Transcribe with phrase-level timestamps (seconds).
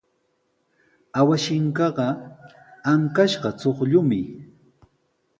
[1.19, 2.07] Awashinkaqa
[2.91, 4.21] ankashqa chuqllumi.